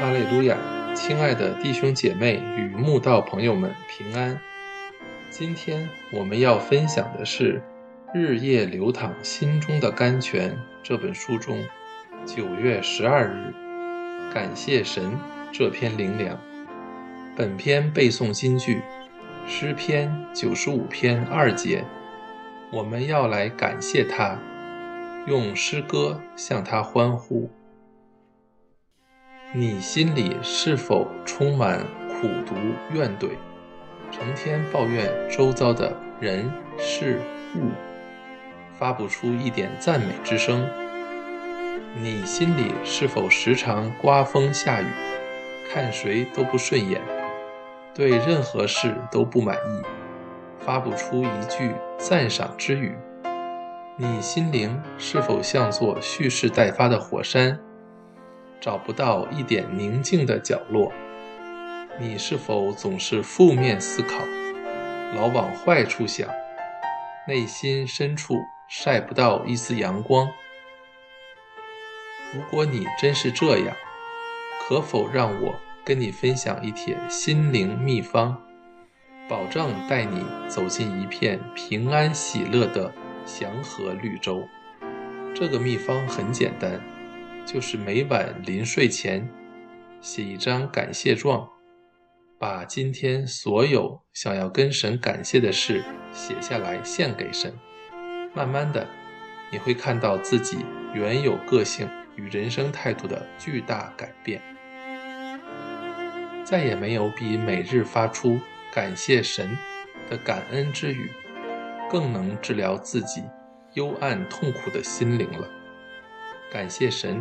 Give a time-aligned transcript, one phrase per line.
[0.00, 0.58] 哈利路亚，
[0.92, 4.40] 亲爱的弟兄姐妹与慕道朋友们平安。
[5.30, 7.62] 今天我们要分享的是
[8.18, 10.50] 《日夜流淌心中的甘泉》
[10.82, 11.62] 这本书中
[12.26, 13.54] 九月十二日
[14.34, 15.16] “感谢神”
[15.52, 16.36] 这篇灵粮。
[17.36, 18.82] 本篇背诵金句：
[19.46, 21.84] 诗篇九十五篇二节。
[22.72, 24.36] 我们要来感谢他，
[25.28, 27.48] 用诗歌向他欢呼。
[29.56, 32.56] 你心里是否充满苦毒
[32.92, 33.28] 怨怼，
[34.10, 37.20] 成天抱怨周遭的人事
[37.54, 37.70] 物，
[38.76, 40.68] 发不出一点赞美之声？
[42.02, 44.86] 你心里是否时常刮风下雨，
[45.72, 47.00] 看谁都不顺眼，
[47.94, 49.82] 对任何事都不满意，
[50.58, 52.92] 发不出一句赞赏之语？
[53.96, 57.56] 你心灵是否像座蓄势待发的火山？
[58.64, 60.90] 找不到一点宁静的角落，
[62.00, 64.14] 你是否总是负面思考，
[65.14, 66.26] 老往坏处想，
[67.28, 70.26] 内心深处晒不到一丝阳光？
[72.32, 73.76] 如果你真是这样，
[74.66, 75.54] 可否让我
[75.84, 78.34] 跟你分享一帖心灵秘方，
[79.28, 82.90] 保证带你走进一片平安喜乐的
[83.26, 84.42] 祥和绿洲？
[85.34, 86.80] 这个秘方很简单。
[87.44, 89.28] 就是每晚临睡前
[90.00, 91.48] 写一张感谢状，
[92.38, 97.52] 把今天所有想要跟神感谢的事写下来献给神。
[98.34, 98.86] 慢慢的，
[99.52, 100.58] 你会看到自己
[100.92, 104.42] 原有个性与人生态度的巨大改变。
[106.44, 108.38] 再也没有比每日发出
[108.72, 109.56] 感谢神
[110.10, 111.10] 的感恩之语，
[111.90, 113.22] 更能治疗自己
[113.74, 115.48] 幽暗痛苦的心灵了。
[116.54, 117.20] 感谢神，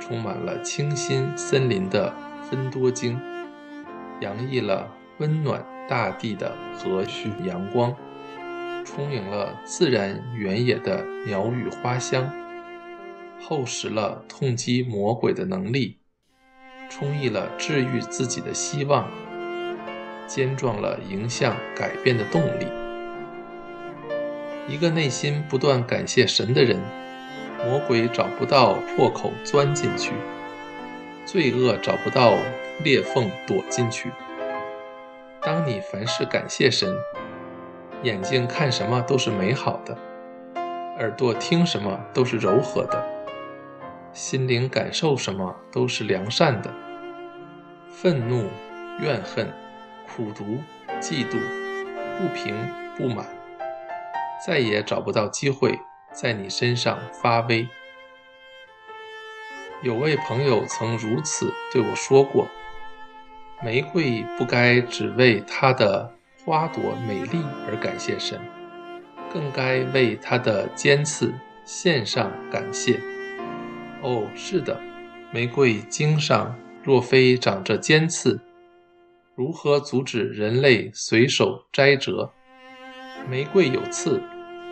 [0.00, 2.14] 充满了清新森林的
[2.48, 3.20] 芬多精，
[4.20, 7.92] 洋溢了温暖大地的和煦阳光，
[8.84, 12.32] 充盈了自然原野的鸟语花香，
[13.40, 15.98] 厚实了痛击魔鬼的能力，
[16.88, 19.10] 充溢了治愈自己的希望，
[20.28, 22.68] 坚壮了迎向改变的动力。
[24.68, 27.07] 一个内心不断感谢神的人。
[27.66, 30.12] 魔鬼找不到破口钻进去，
[31.24, 32.34] 罪恶找不到
[32.84, 34.10] 裂缝躲进去。
[35.42, 36.96] 当你凡事感谢神，
[38.02, 39.96] 眼睛看什么都是美好的，
[40.98, 43.04] 耳朵听什么都是柔和的，
[44.12, 46.72] 心灵感受什么都是良善的。
[47.90, 48.44] 愤怒、
[49.00, 49.52] 怨恨、
[50.06, 50.44] 苦毒、
[51.00, 51.38] 嫉妒、
[52.18, 52.54] 不平
[52.96, 53.26] 不满，
[54.46, 55.78] 再也找不到机会。
[56.20, 57.68] 在你身上发威。
[59.82, 62.48] 有位朋友曾如此对我说过
[63.62, 66.12] ：“玫瑰不该只为它的
[66.44, 68.40] 花朵美丽而感谢神，
[69.32, 71.32] 更该为它的尖刺
[71.64, 73.00] 献上感谢。”
[74.02, 74.76] 哦，是的，
[75.30, 78.40] 玫瑰茎上若非长着尖刺，
[79.36, 82.32] 如何阻止人类随手摘折？
[83.28, 84.20] 玫瑰有刺。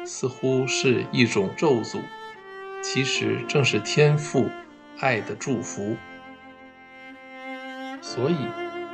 [0.06, 2.00] 似乎是一种咒诅，
[2.80, 4.48] 其实正是天赋
[5.00, 5.96] 爱的祝福。
[8.00, 8.36] 所以，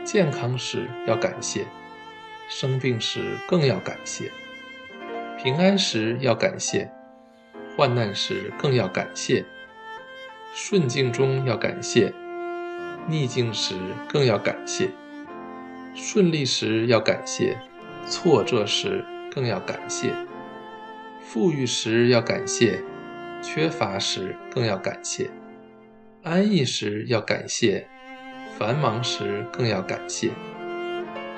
[0.05, 1.67] 健康时要感谢，
[2.49, 4.31] 生病时更要感谢，
[5.39, 6.91] 平安时要感谢，
[7.77, 9.45] 患难时更要感谢，
[10.55, 12.13] 顺境中要感谢，
[13.07, 13.75] 逆境时
[14.09, 14.89] 更要感谢，
[15.95, 17.59] 顺利时要感谢，
[18.07, 20.15] 挫折时更要感谢。
[21.23, 22.83] 富裕时要感谢，
[23.41, 25.31] 缺乏时更要感谢；
[26.23, 27.87] 安逸时要感谢，
[28.59, 30.31] 繁忙时更要感谢。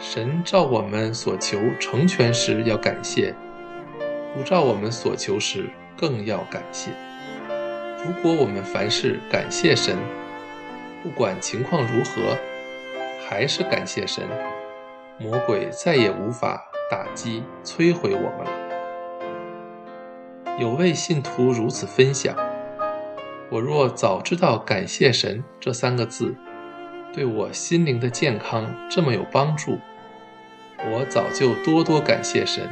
[0.00, 3.34] 神照我们所求成全时要感谢，
[4.34, 6.90] 不照我们所求时更要感谢。
[8.04, 9.96] 如果我们凡事感谢神，
[11.02, 12.36] 不管情况如何，
[13.28, 14.24] 还是感谢神，
[15.20, 16.60] 魔鬼再也无法
[16.90, 18.63] 打击摧毁我们了。
[20.56, 22.36] 有位信徒如此分享
[23.50, 26.32] ：“我若早知道‘感谢神’这三个字
[27.12, 29.80] 对我心灵的健康这么有帮助，
[30.92, 32.70] 我早就多多感谢神，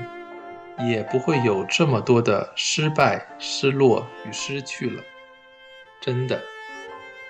[0.89, 5.03] 也不会有这么多的失败、失落与失去了。
[6.01, 6.41] 真的，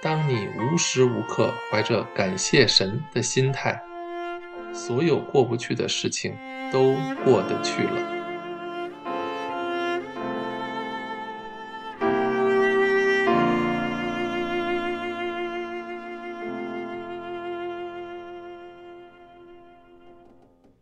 [0.02, 3.82] 当你无时无刻怀着感谢神的心态，
[4.74, 6.36] 所有过不去的事情
[6.70, 6.92] 都
[7.24, 8.11] 过得去了。”